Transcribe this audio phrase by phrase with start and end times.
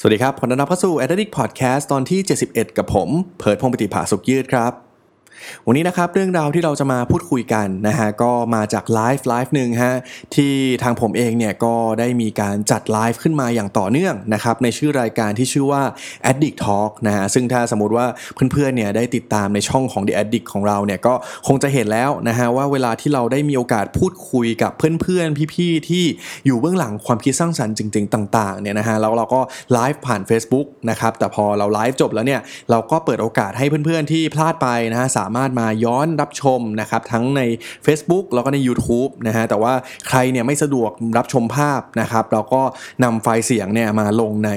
[0.00, 3.08] สวัสดีครับขอต้อนรับเข้าสู่ Addict Podcast ตอนที่ 71 กับผม
[3.38, 4.87] เพิร์ดพงปฏิภาสุขยืดครับ
[5.66, 9.96] วันนี้นะครับเรื่องราวที่เราจะมาพูดคุยกันนะฮะก็มาจากไลฟ์ไลฟ์หนึ่งฮะ
[10.34, 15.82] ที่ทางผมเองเนี่ยก็ได้มีการจัดไลฟ์ขึ้นมาอย่างต่อเนื่องนะครับในชื่อรายการที่ชื่อว่า
[16.30, 21.14] Addict Talk นะฮะซึ่งถ้าสมมติว่าเพื่อนๆเนี่ยได้ติดตามในช่องของ The Addict ของเราเนี่ยก็
[21.46, 26.04] คงจะเห็นแล้วนะฮะว่าเวลาที่เราได้มีโอกาสพูดคุยกับเพื่อนๆ พี่ๆ ที่
[26.46, 29.40] อยู่เบื้องหลังความคิดสร้างสรรค์จริง ๆ ต่างๆเนี่ยนะฮะแล้วเราก็
[29.72, 37.42] ไลฟ์ผ่าน Facebook นะครับแต่พอเราไลฟ์จบแล้วเนี่ยเราก็เปิดโอกาสให้เพื่อนๆที่พลาดไปนะฮะสาามารถมาย้อนรับชมนะครับทั้งใน
[37.86, 39.72] Facebook แล้วก็ใน YouTube นะฮะแต่ว่า
[40.08, 42.62] ใครเนี่ยไม่สะดวกรับชมภาพนะครับเราก็
[43.04, 44.50] นำไฟล์เสียงเนี่ยมาลงใน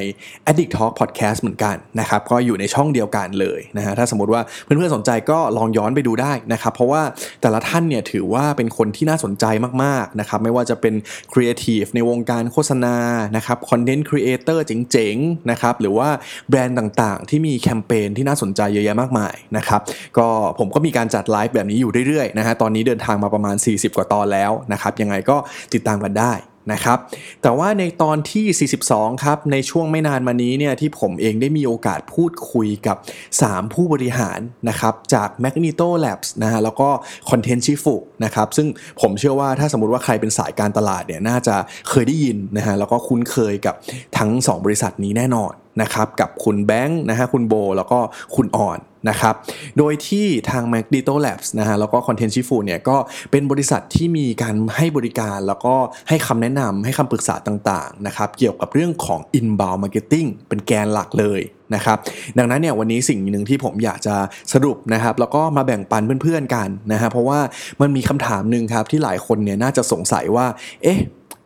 [0.49, 7.01] Addict Talk Podcast เหมือนกันนะครับก็อยู่ในช่องเดียวกันเลยนะฮะถ้าสมมติว่าเพื่อนๆสนใจก็ลองย้อนไปดูได้นะครับเพราะว่า
[7.41, 9.45] แต่ละท่านเนี่ยถือว่าเป็นคนที่น่าสนใจ
[9.83, 10.93] มากๆนะครับไม่ว่าจะเป็น
[11.33, 12.95] ครีเอทีฟในวงการโฆษณา
[13.35, 16.09] นะครับ content creator เจ๋งๆนะครับหรือว่า
[16.49, 19.81] แบรนด์ต่างๆ ที่มีแคมเปญที่น่าสนใจเยอะแยะมากมายนะครับ
[20.17, 20.27] ก็
[20.59, 25.37] ผมผมก็มีการจัดไลฟ์แบบนี้อยู่เรื่อยๆนะฮะตอนนี้เดินทางมาประมาณ 40 กว่าตอนแล้วนะครับยังไงก็
[25.73, 26.33] ติดตามกันได้
[26.73, 26.97] นะครับ
[27.41, 32.97] แต่ว่าในตอนที่ 42 ครับ ในช่วงไม่นานมานี้เนี่ยที่ผมเองได้มีโอกาสพูดคุยกับ
[33.35, 36.89] 3 ผู้บริหารนะครับจาก Magneto Labs นะฮะแล้วก็
[37.29, 37.85] Content Chief
[38.23, 38.67] นะครับซึ่ง
[39.01, 41.55] ผมเชื่อว่าถ้าสมมติว่าใครเป็นสายการตลาดเนี่ยน่าจะ
[41.89, 43.75] เคยได้ยินนะฮะแล้วก็คุ้นเคยกับ
[44.17, 47.99] ทั้ง 2 บริษัทนี้แน่นอนนะครับกับคุณแบงค์นะฮะคุณโบ แล้วก็
[48.35, 49.35] คุณอ่อน นะครับ
[49.77, 52.97] โดยที่ทาง Magneto Labs นะฮะแล้วก็ Content Chief เนี่ยก็
[53.31, 55.75] เป็นบริษัทที่มีการให้บริการแล้วก็
[56.09, 61.41] ให้คำแนะนำให้คำปรึกษาต่างๆนะครับเกี่ยวกับเรื่องของ inbound marketing เป็นแกนหลักเลย
[61.75, 61.97] นะครับ
[62.37, 64.15] ดังนั้นเนี่ยวันนี้สิ่งหนึ่งที่ผมอยากจะ
[64.53, 67.39] สรุปนะครับแล้วก็มาแบ่งปันเพื่อนๆกันนะฮะเพราะว่า
[67.81, 70.45] มันมีคำถามหนึ่งครับที่หลายคนเนี่ยน่าจะสงสัยว่า
[70.83, 70.99] เอ๊ะ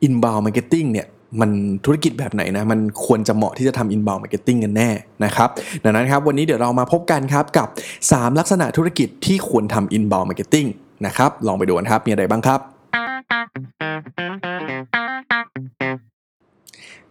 [0.08, 1.08] inbound marketing เนี่ย
[1.42, 1.52] มัน
[1.86, 4.90] ธุรกิจแบบไหนนะ มันควรจะเหมาะที่จะทำ inbound marketing กันแน่
[5.26, 5.50] นะครับ
[5.84, 7.68] ดังนั้นครับวันนี้เดี๋ยวเรามาพบกันครับกับ
[8.04, 10.68] 3 ลักษณะธุรกิจที่ควรทำ inbound marketing
[11.06, 12.60] นะครับลองไปดูกันครับมีอะไรบ้างครับ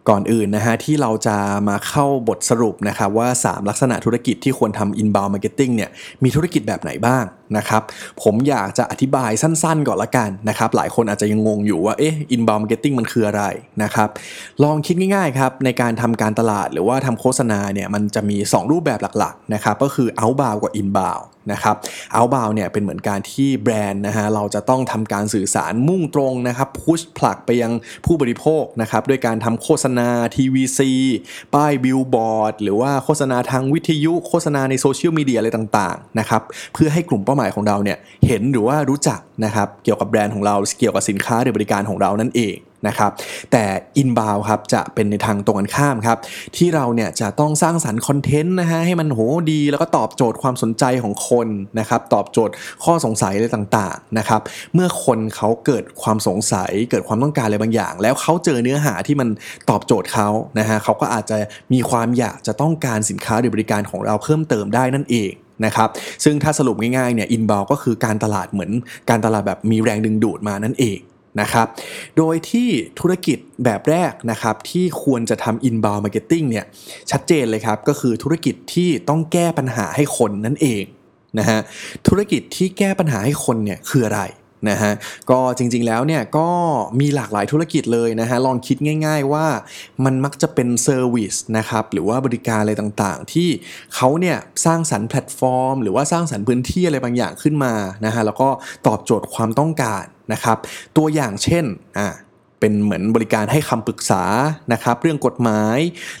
[0.09, 1.37] ก่อนอื่นนะฮะที่เราจะ
[1.69, 5.89] มาเข้าบทสรุปนะครับว่า 3 ลักษณะธุรกิจที่ควรทำ inbound marketing เนี่ย
[6.23, 7.23] มีธุรกิจแบบไหนบ้าง
[7.57, 7.81] นะครับ
[8.23, 13.43] ผมอยากจะอธิบายสั้นๆก่อนละกันนะครับ หลายคนอาจจะยังงงอยู่ว่าเอ๊ะ inbound marketing มันคืออะไร
[13.83, 14.09] นะครับ
[14.63, 21.75] ลองคิดง่ายๆครับ ในการทำการตลาดหรือว่าทำโฆษณาเนี่ยมันจะมี 2 รูปแบบหลักๆนะครับก็คือ outbound กับ inbound นะครับ
[22.15, 27.71] outbound เนี่ยเป็นเหมือนการที่แบรนด์นะฮะเราจะต้องทำการสื่อสารมุ่งตรงนะครับพุชผลักไปยัง
[28.05, 30.79] ผู้บริโภคนะครับด้วยการทำโฆษณา TVC
[31.53, 36.41] ป้ายบิลบอร์ดหรือว่าโฆษณาทางวิทยุโฆษณาในโซเชียลมีเดียอะไรต่างๆนะครับ
[36.73, 37.97] เพื่อให้กลุ่มเป้าหมายของเราเนี่ย
[38.27, 42.57] เห็นหรือว่ารู้จักนะครับเกี่ยวกับแบรนด์ของเราเกี่ยวกับสินค้าหรือบริการของเรานั่นเอง
[42.87, 43.11] นะครับ
[43.51, 43.63] แต่
[44.01, 46.17] inbound ครับจะเป็นในทางตรงกันข้ามครับ
[46.57, 49.19] ที่เราเนี่ยจะต้องสร้างสรรค์คอนเทนต์นะฮะให้มันโห
[49.51, 51.47] ดีแล้วก็ตอบโจทย์ความสนใจของคน
[51.79, 52.53] นะครับตอบโจทย์
[52.83, 54.41] ข้อสงสัยอะไรต่างๆนะครับ
[54.73, 59.29] เมื่อคนเขาเกิดความสงสัย เกิดความต้องการอะไรบางอย่าง แล้วเขาเจอเนื้อหาที่มัน
[59.69, 60.29] ตอบโจทย์เขา
[60.59, 61.37] นะฮะเขาก็อาจจะ
[61.73, 65.31] มีความอยากจะต้องการสินค้าหรือบริการของเราเพิ่มเติมได้นั่นเอง
[65.65, 65.89] นะครับ
[66.23, 68.71] ซึ่งถ้าสรุปง่ายๆเนี่ยอินบาวก็คือการตลาดเหมือน
[69.09, 70.99] การตลาดแบบมีแรงดึงดูดมานั่นเอง
[71.41, 71.67] นะครับ
[72.17, 72.67] โดยที่
[72.99, 76.65] ธุรกิจแบบแรกนะครับที่ควรจะทำ inbound marketing เนี่ย
[77.11, 80.83] ชัดเจนเลยครับ ก็คือธุรกิจที่ต้องแก้ปัญหาให้คนนั่นเอง
[81.39, 81.59] นะฮะ
[82.07, 84.21] ธุรกิจที่แก้ปัญหาให้คนเนี่ยคืออะไร
[84.69, 84.93] นะฮะ
[85.29, 86.49] ก็จริงๆแล้วเนี่ยก็
[86.99, 89.45] มีหลากหลายธุรกิจเลยนะฮะลองคิดง่าย ๆ ว่า
[90.05, 93.49] มันมักจะเป็น service นะครับหรือว่าบริการอะไรต่างๆ ที่
[93.95, 97.73] เขาเนี่ยสร้างสรรค์แพลตฟอร์ม หรือว่าสร้างสรรค์พื้นที่อะไรบางอย่างขึ้นมา
[98.05, 98.49] นะฮะแล้วก็
[98.87, 100.03] ตอบโจทย์ความต้องการ
[100.33, 100.57] นะครับ
[100.97, 101.65] ตัวอย่างเช่น
[101.99, 102.07] อ่า
[102.59, 104.23] เป็นเหมือนบริการให้คำปรึกษา
[104.73, 105.77] นะครับเรื่องกฎหมาย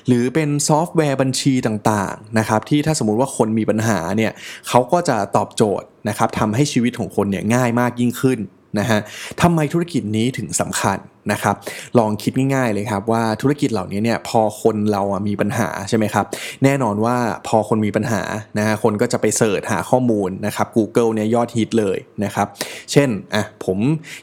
[0.07, 4.31] หรือเป็นซอฟต์แวร์บัญชีต่างๆนะครับที่ถ้าสมมุติว่าคนมีปัญหาเนี่ย
[4.67, 8.39] เขาก็จะตอบโจทย์ นะครับทำให้ชีวิตของคนเนี่ยง่ายมากยิ่งขึ้น
[8.79, 8.99] นะฮะ
[9.41, 10.97] ทำไมธุรกิจนี้ถึงสำคัญ
[11.31, 11.55] นะครับ
[11.99, 16.25] ลองคิดง่ายๆเลยครับว่าธุรกิจเหล่านี้เนี่ยพอคนเรามีปัญหาใช่ไหมครับ
[16.63, 17.15] แน่นอนว่า
[17.47, 18.21] พอคนมีปัญหา
[18.57, 22.47] นะฮะคนก็จะไปเสิร์ชหาข้อมูลนะครับ Google เนี่ยยอดฮิตเลยนะครับ
[22.91, 23.79] เช่นอะผม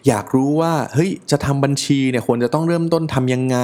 [0.09, 3.59] อยากรู้ว่าเฮ้ยจะทำบัญชีเนี่ยควรจะต้องเริ่มต้นทำยังไง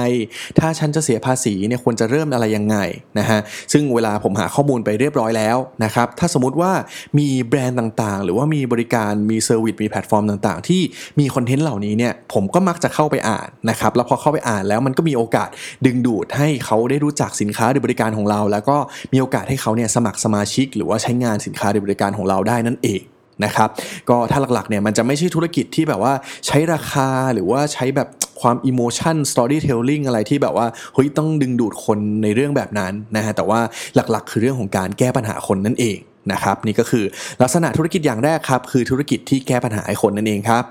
[0.59, 2.77] ถ้าฉันจะเสียภาษีเนี่ยควรจะเริ่มอะไรยังไง
[3.19, 3.39] นะฮะ
[3.73, 6.71] ซึ่งเวลาผมหาข้อมูลไปเรียบร้อยแล้วนะครับถ้าสมมติว่า
[7.19, 10.81] มีแบรนด์ต่างๆ หรือว่ามีบริการมี service มีแพลตฟอร์มต่างๆ ที่
[11.19, 13.28] มีคอนเทนต์เหล่านี้เนี่ยผมก็มักจะเข้าไปอ่าน
[13.69, 15.49] นะครับแล้วพอเข้าไปอ่านแล้วมันก็มีโอกาส
[15.85, 18.77] ดึงดูดให้เขาได้รู้จักสินค้าหรือบริการของเรา แล้วก็
[19.13, 23.01] มีโอกาสให้เขาเนี่ยสมัครสมาชิก หรือว่าใช้งานสินค้าหรือบริการของเราได้นั่นเอง
[23.45, 23.69] นะครับ
[24.09, 26.13] ก็ถ้าหลักๆเนี่ยมันจะไม่ใช่ธุรกิจที่แบบว่า
[26.47, 28.07] ใช้ราคาหรือว่าใช้แบบ
[28.41, 33.59] ความ emotion storytelling อะไรที่แบบว่าเฮ้ยต้องดึงดูดคนในเรื่องแบบนั้นนะฮะแต่ว่า
[33.95, 35.97] หลักๆ คือเรื่องของการแก้ปัญหาคนนั่นเอง
[36.31, 37.05] นะครับนี่ก็คือ
[37.41, 40.63] ลักษณะธุรกิจอย่างแรกครับ คือธุรกิจที่แก้ปัญหาให้คนนั่นเองครับ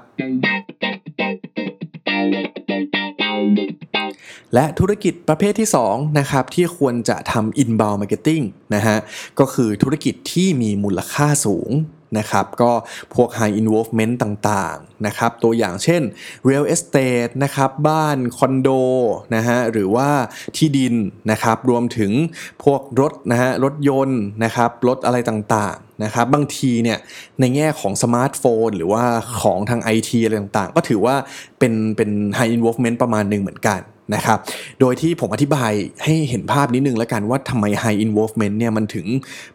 [4.54, 8.96] และธุรกิจประเภทที่ 2 นะครับ ที่ควรจะทำ inbound marketing นะฮะ
[9.38, 11.72] ก็คือธุรกิจที่มีมูลค่าสูง
[12.18, 12.72] นะครับก็
[13.14, 16.02] พวก high involvement ต่างๆนะครับตัวอย่างเช่น
[16.48, 18.68] real estate นะครับบ้านคอนโด
[19.34, 20.10] นะฮะหรือว่า
[20.56, 20.94] ที่ดิน
[21.30, 22.12] นะครับรวมถึง
[22.64, 26.98] พวกรถนะฮะรถยนต์นะครับรถอะไรต่างๆนะครับบางทีเนี่ย
[27.40, 29.04] ในแง่ของสมาร์ทโฟน หรือว่า
[29.42, 31.14] ของทาง IT อะไรต่างๆ ก็ถือว่า
[31.58, 33.80] เป็นเป็น high involvement ประมาณหนึ่งเหมือนกัน
[34.14, 34.38] นะครับ
[34.80, 35.72] โดยที่ผมอธิบาย
[36.04, 39.06] ให้เห็นภาพนิดนึงแล้วกันว่าทำไม high involvement เนี่ยมันถึง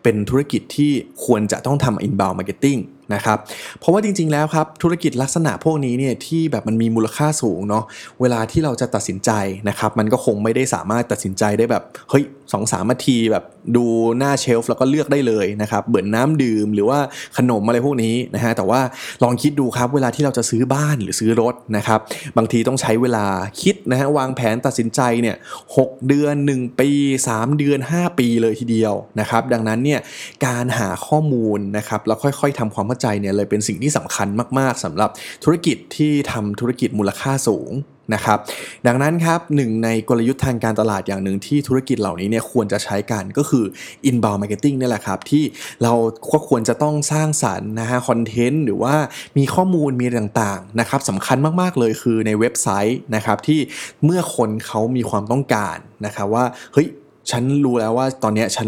[0.03, 0.91] เป็นธุรกิจที่
[1.25, 2.81] ควรจะต้องทำ inbound marketing
[3.13, 3.37] นะครับ
[3.79, 7.83] เพราะว่าจริง ๆ แล้วครับ ธุรกิจลักษณะพวกนี้เนี่ยที่แบบมันมีมูลค่าสูงเนาะ
[8.21, 9.31] เวลาที่เราจะตัดสินใจ
[9.69, 13.43] นะครับ มันก็คงไม่ได้สามารถตัดสินใจได้แบบเฮ้ยสองสามนาทีแบบ
[13.75, 13.85] ดู
[14.17, 16.99] หน้าเชลฟ์แล้วก็เลือกได้เลยนะครับเบื่อน้ำดื่มหรือว่า
[17.37, 18.81] ขนมอะไรพวกนี้นะฮะแต่ว่า
[19.23, 21.99] ลองคิดดูครับเวลาที่เราจะซื้อบ้านหรือซื้อรถนะครับ
[22.37, 23.25] บางทีต้องใช้เวลา
[23.61, 25.35] คิดนะฮะวางแผนตัดสินใจเนี่ย
[25.75, 26.89] หเดือน 1 ปี
[27.27, 29.99] 3 เดือน 5 ปีเลยทีเดียวนะครับดังนั้นเนี่ย
[30.45, 34.27] การหาข้อมูลนะครับแล้วค่อยๆทำความเข้าใจเนี่ยเลยเป็นสิ่งที่สำคัญ
[34.59, 35.09] มาก ๆสำหรับ
[35.43, 37.71] ธุรกิจที่ทำธุรกิจมูลค่าสูง
[38.13, 38.39] นะครับ
[38.87, 43.65] ดังนั้นครับหนึ่งในกลยุทธ์ทางการตลาดอย่างหนึ่งที่ธุรกิจเหล่านี้เนี่ยควรจะใช้กันก็คือ
[44.09, 45.43] inbound marketing นี่แหละครับ ที่
[45.83, 45.93] เรา
[46.33, 48.95] ก็ควรจะต้องสร้างสารรค์นะฮะคอนเทนต์หรือว่า
[49.37, 53.59] มีข้อมูลมีต่างๆนะครับสำคัญมากๆเลยคือในเว็บไซต์นะครับที่
[54.03, 56.87] เมื่อคนเขามีความต้องการนะครับว่าเฮ้ย
[57.31, 58.67] ฉันรู้แล้วว่าตอนนี้ฉัน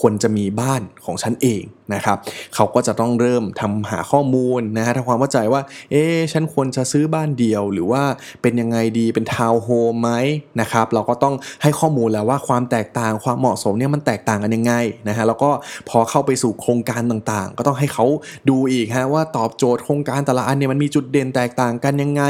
[0.00, 1.62] ควรจะมีบ้านของฉันเอง
[1.94, 2.18] นะครับ
[2.54, 5.60] เขาก็จะต้องเริ่มทำหาข้อมูลนะฮะทำความเข้าใจว่า
[5.90, 8.02] เอ๊ฉันควรจะซื้อบ้านเดียว หรือว่า
[8.42, 10.10] เป็นยังไงดีเป็นทาวน์โฮมไหม
[10.60, 14.74] นะครับ เราก็ต้องให้ข้อมูลแล้วว่าความแตกต่างความเหมาะสมเนี่ยมันแตกต่างกันยังไง
[15.08, 15.50] นะฮะแล้วก็
[15.88, 18.06] พอเข้าไปสู่โครงการต่างๆ ก็ต้องให้เขา
[18.50, 22.22] ดูอีกฮะว่าตอบโจทย์โครงการแต่ละอันเนี่ยมันมีจุดเด่นแตกต่างกันยังไง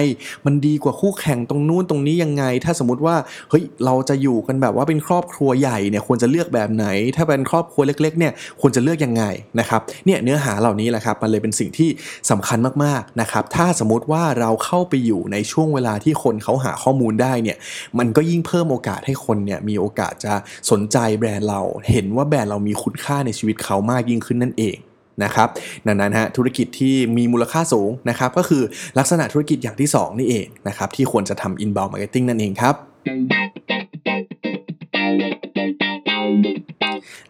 [0.46, 3.16] มันดีกว่าคู่แข่งตรงนู้นตรงนี้ยังไง ถ้าสมมติว่า
[3.50, 6.86] เฮ้ยเราจะอยู่กันแบบว่าเป็นครอบครัวใหญ่เนี่ยควรจะเลือกแบบไหน
[7.16, 9.24] ถ้าเป็นครอบครัวเล็กๆเนี่ยควรจะเลือกยังไง
[9.60, 11.88] นะครับเนี่ยเนื้อหาเหล่านี้แหละครับมันเลยเป็นสิ่งที่
[12.30, 17.56] สำคัญมากๆนะครับถ้าสมมติว่าเราเข้าไปอยู่ในช่วงเวลาที่คนเขาหาข้อมูลได้เนี่ย
[17.98, 20.34] มันก็ยิ่งเพิ่มโอกาสให้คนเนี่ยมีโอกาสจะ
[20.70, 21.60] สนใจแบรนด์เรา
[21.90, 24.76] เห็นว่าแบรนด์เรามีคุณค่าในชีวิตเขามากยิ่งขึ้นนั่นเอง
[25.24, 25.48] นะครับ
[25.86, 28.62] ดังนั้นฮะธุรกิจที่มีมูลค่าสูงนะครับก็คือ
[28.98, 32.74] ลักษณะธุรกิจอย่างที่ 2 นี่เองนะครับที่ควรจะทำ inbound marketing นั่นเองครับ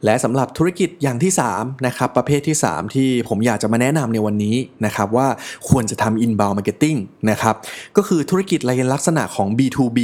[0.04, 5.28] และสำหรับธุรกิจอย่างที่3นะครับประเภทที่ 3 ที่ผมอยากจะมาแนะนำในวันนี้นะครับว่า
[5.68, 6.98] ควรจะทำ inbound marketing
[7.30, 7.54] นะครับ
[7.96, 9.98] ก็คือธุรกิจลายลักษณะของ B2B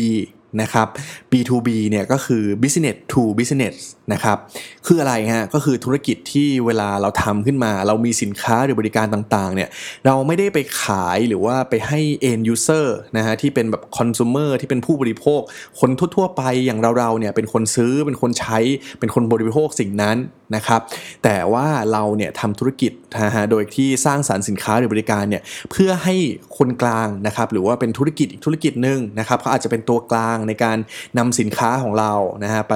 [0.62, 0.88] นะครับ
[1.32, 3.74] B2B เนี่ยก็คือ business to business
[4.12, 4.38] นะครับ
[4.86, 9.68] คืออะไรฮะก็คือธุรกิจที่เวลาเราทำขึ้นมา เรามีสินค้าหรือบริการต่างๆเนี่ย
[10.06, 15.40] เราไม่ได้ไปขายหรือว่าไปให้ end user นะฮะที่เป็นแบบ consumer ที่เป็นผู้บริโภค
[15.80, 18.58] คนทั่วๆไปอย่างเราๆเนี่ยเป็นคนซื้อเป็นคนใช้
[19.00, 20.16] เป็นคนบริโภคสิ่งนั้น
[20.56, 20.80] นะครับ
[21.24, 22.92] แต่ว่าเราเนี่ยทำธุรกิจ
[23.24, 26.16] นะฮะโดยที่สร้างสารรค์สินค้าหรือบริการเนี่ยเพื่อให้
[26.58, 30.78] คนกลางนะครับหรือว่าเป็นธุรกิจอีกธุรกิจหนึ่งนะครับเขาอาจจะเป็นตัวกลางในการ
[31.18, 32.12] นำสินค้าของเรา
[32.44, 32.74] นะฮะไป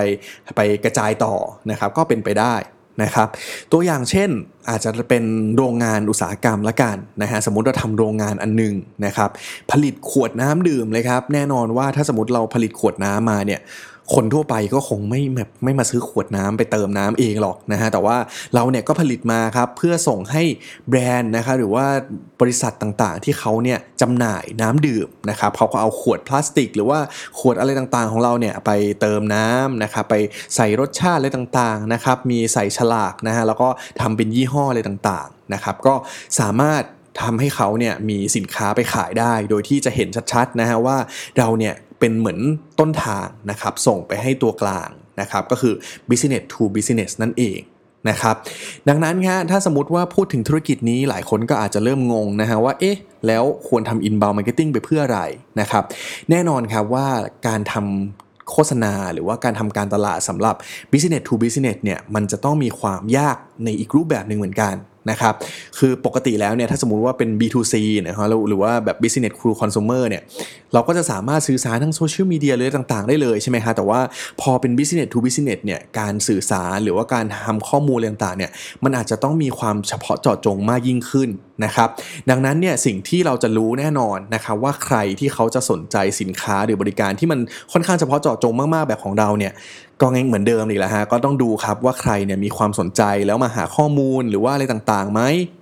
[0.57, 1.35] ไปกระจายต่อ
[1.71, 2.55] นะครับก็เป็นไปได้
[3.03, 3.29] นะครับ
[3.73, 4.31] ตัวอย่างเช่น
[4.69, 5.25] อาจจะเป็น
[5.57, 8.75] โรงงานอุตสาหกรรมละกันนะฮะสมมติเราทำโรงงานอันหนึง
[9.07, 9.31] นะครับ
[9.71, 13.61] ผลิตขวดน้ำดื่มเลยครับแน่นอนว่าถ้าสมมติเราผลิตขวดน้ำมาเนี่ย
[14.15, 18.17] คนทั่วไปก็คงไม่แบบไม่มาซื้อขวดน้ำไปเติมน้ำเองหรอกนะฮะแต่ว่า
[18.55, 20.43] เราเนี่ยก็ผลิตมาครับเพื่อส่งให้
[20.89, 21.87] แบรนด์นะครับหรือว่า
[22.41, 26.99] บริษัทต่างๆ ที่เขาเนี่ยจำหน่ายน้ำดื่มนะครับเขาก็เอาขวดพลาสติก หรือว่า
[27.39, 30.15] ขวดอะไรต่างๆ ของเราเนี่ยไปเติมน้ำนะครับไป
[30.57, 33.69] ใส่รสชาติอะไรต่างๆนะครับมีใส่ฉลากนะฮะแล้วก็
[34.01, 35.95] ทำเป็นยี่ห้ออะไรต่างๆนะครับก็
[36.41, 36.83] สามารถ
[37.23, 40.97] ทำให้เขาเนี่ยมีสินค้าไปขายได้ โดยที่จะเห็นชัดๆนะฮะว่า
[41.39, 42.39] เราเนี่ย เป็นเหมือน
[42.81, 44.91] ต้นทางนะครับ ส่งไปให้ตัวกลาง
[45.21, 45.75] นะครับ ก็คือ
[46.09, 47.61] business to business นั่นเอง
[48.11, 48.37] นะครับ
[48.89, 55.21] ดังนั้นฮะถ้าสมมติว่าพูดถึงธุรกิจนี้หลายคนก็อาจจะเริ่มงงนะฮะว่า เอ๊ะ แล้วควรทำ inbound marketing ไปเพื่ออะไร
[55.61, 55.85] นะครับ
[56.31, 57.07] แน่นอนครับว่า
[57.47, 60.55] การทำโฆษณาหรือว่าการทำการตลาดสำหรับ
[60.93, 64.75] business to business เนี่ยมันจะต้องมีความยากในอีกรูปแบบหนึ่งเหมือนกัน
[65.11, 65.35] นะครับ
[65.79, 67.75] คือปกติแล้วเนี่ยถ้าสมมติว่าเป็น B2C
[68.07, 70.23] นะครับหรือว่าแบบ business to consumer เนี่ย
[70.73, 74.01] เราก็จะสามารถสื่อสารทั้งโซเชียลมีเดียเลยต่างๆ ได้เลยใช่ไหมฮะแต่ว่า
[74.41, 78.51] พอเป็น business to business เนี่ยการสื่อสารหรือว่าการทำข้อมูลอะไรต่างๆเนี่ย
[78.85, 81.31] มันอาจจะต้องมีความเฉพาะเจาะจงมากยิ่งขึ้น
[81.65, 81.89] นะครับ
[82.31, 87.41] ดังนั้นเนี่ยสิ่งที่เราจะรู้แน่นอนนะครับว่าใครที่เขาจะสนใจสินค้าหรือบริการที่มัน
[87.73, 89.55] ค่อนข้างเฉพาะเจาะจงมากๆแบบของเราเนี่ย
[90.03, 95.21] ก็งเหมือนเดิมอีกแล้วฮะก็ต้องดูครับว่าใครเนี่ยมีความสนใจแล้วมาหาข้อมูลหรือว่าอะไรต่างๆไหม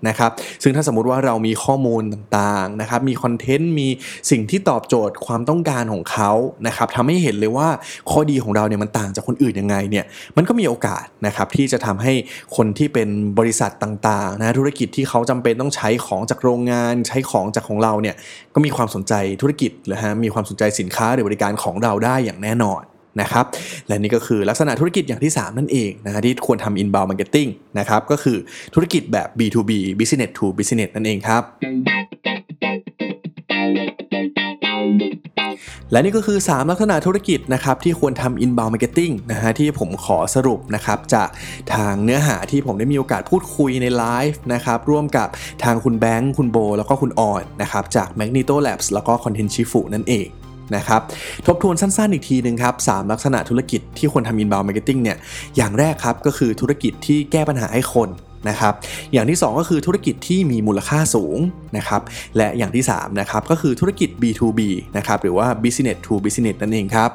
[0.08, 0.30] นะครับ
[0.62, 3.88] ซึ่งถ้าสมมติว่าเรามีข้อมูลต่างๆนะครับมีคอนเทนต์มี
[4.30, 6.30] สิ่งที่ตอบโจทย์ความต้องการของเขา
[6.66, 7.68] นะครับทำให้เห็นเลยว่า
[8.10, 10.04] ข้อดีของเราเนี่ยมันต่างจากคนอื่นยังไงเนี่ย
[10.36, 12.12] มันก็มีโอกาสนะครับที่จะทำให้
[12.56, 18.16] คนที่เป็นบริษัทต่างๆนะธุรกิจที่เขาจำเป็นต้องใช้ช้ของจากโรงงานใช้ของจากของเราเนี่ย
[18.54, 22.82] ก็มีความสนใจธุรกิจหรือฮะมีความสนใจสินค้าหรือบริการของเราได้อย่างแน่นอน
[23.20, 23.44] นะครับ
[23.86, 28.36] และนี่ก็คือลักษณะธุรกิจอย่างที่ 3 นั่นเองนะฮะที่ควรทำ inbound marketing นะครับก็คือ
[28.74, 31.42] ธุรกิจแบบ B2B business to business นั่นเองครับ
[35.92, 41.28] และนี่ก็คือ 3 ลักษณะธุรกิจนะครับที่ควรทำ inbound marketing นะฮะที่ผมขอสรุปนะครับจาก
[41.74, 45.28] ทางเนื้อหาที่ผมได้มีโอกาสพูดคุยในไลฟ์นะครับร่วมกับ
[45.64, 50.26] ทางคุณแบงค์ คุณโบ แล้วก็คุณออนนะครับจาก Magneto Labs แล้วก็ Content Chifu นั่นเอง
[50.76, 51.00] นะครับ
[51.46, 55.16] ทบทวนสั้นๆอีกทีหนึ่งครับสลักษณะธุรกิจที่ควรทำ inbound marketing เนี่ย
[55.56, 58.08] อย่างแรกครับก็คือธุรกิจที่แก้ปัญหาให้คน
[58.48, 58.74] นะครับ
[59.12, 61.38] อย่างที่ 2 ก็คือธุรกิจที่มีมูลค่าสูง
[61.76, 62.02] นะครับ
[62.36, 64.60] และอย่างที่3นะครับก็คือธุรกิจ B2B
[64.96, 67.10] นะครับหรือว่า business to business นั่นเองครับ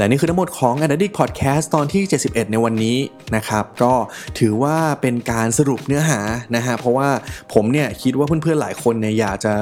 [0.00, 2.98] และนี่คือทั้งหมดของ a d d i c t Podcast ตอนที่ 71 ในวันนี้
[3.36, 3.92] นะครับ ก็
[4.38, 6.20] ถือว่าเป็นการสรุปเนื้อหา
[6.56, 7.08] นะฮะ เพราะว่า
[7.54, 9.54] ผมเนี่ยคิดว่าเพื่อนๆหลายคนเนี่ยอยากจะ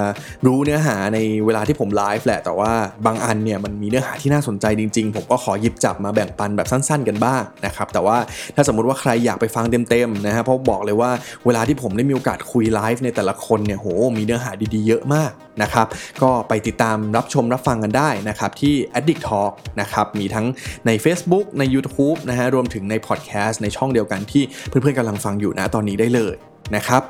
[0.47, 2.73] รู้เนื้อหาในเวลาที่ผมไลฟ์แหละ แต่ว่า
[3.07, 8.16] บางอันเนี่ยมันมีเนื้อหาที่น่าสนใจจริงๆ ผมก็ขอหยิบจับมาแบ่งปันแบบสั้นๆ กันบ้างนะครับ แต่ว่า
[8.54, 11.11] ถ้าสมมุติว่าใครอยากไปฟังเต็มๆนะฮะ เพราะบอกเลยว่า
[11.47, 15.87] เวลาที่ผมได้มีโอกาสคุยไลฟ์ในแต่ละคนเนี่ย โห มีเนื้อหาดีๆ เยอะมาก นะครับ
[16.23, 20.47] ก็ไปติดตามรับชมรับฟังกันได้นะครับที่ Addict Talk นะครับ มีทั้ง
[20.87, 26.37] ใน Facebook ใน YouTube นะฮะรวมถึงในพอดแคสต์ในช่องเดียวกันที่เพื่อนๆกำลังฟังอยู่นะตอนนี้ได้เลย
[26.77, 27.03] นะครับ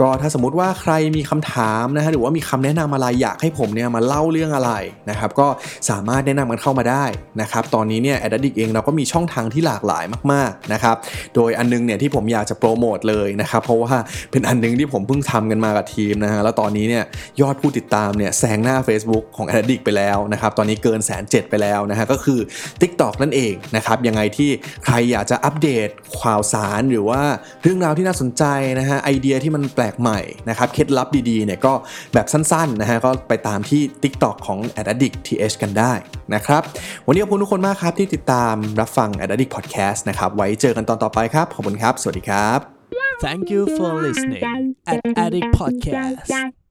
[0.00, 4.72] ก็ถ้าสมมุติว่าใครมีคำถามนะฮะหรือว่ามีคำแนะนำอะไรอยากให้ผมเนี่ยมาเล่าเรื่องอะไร
[5.10, 5.48] นะครับก็
[5.90, 7.04] สามารถแนะนำกันเข้ามาได้
[7.40, 10.96] นะครับตอนนี้เนี่ยแอดดิกเองเราก็มีช่องทางที่หลากหลายมากๆนะครับ
[11.34, 13.94] โดยอันนึงเนี่ยที่ผมอยากจะโปรโมทเลยนะครับเพราะว่า
[14.30, 17.04] เป็นอันนึงที่ผมเพิ่งทำกันมากับทีมนะฮะแล้วตอนนี้เนี่ย
[17.40, 22.40] ยอดผู้ติดตามเนี่ยแซงหน้า Facebook ของแอดดิกไปแล้วนะครับตอนนี้เกินแสนเจ็ดไปแล้วนะฮะก็คือ
[22.80, 24.50] TikTok นั่นเองนะครับยังไงที่
[24.84, 25.88] ใครอยากจะอัปเดต
[26.20, 27.22] ข่าวสารหรือว่า
[27.62, 28.44] เรื่องราวที่น่าสนใจ
[28.78, 31.72] นะฮะไอเดียที่มันแปลกใหม่นะครับเคล็ดลับดีๆเนี่ยก็
[32.14, 34.58] แบบสั้นๆนะฮะก็ไปตามที่ TikTok ของ
[34.92, 35.92] Addict TH กันได้
[36.34, 36.62] นะครับ
[37.06, 42.60] วันนี้ขอบคุณทุกคนมากครับที่ติดตามรับฟัง Addict Podcast นะครับไว้เจอกันตอนต่อไปครับขอบคุณครับ สวัสดีครับ
[43.24, 44.44] Thank you for listening
[44.92, 46.65] at Addict Podcast